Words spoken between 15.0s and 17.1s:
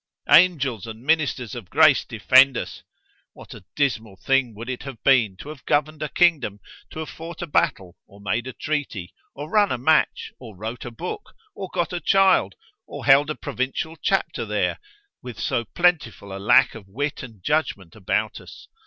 with so plentiful a lack of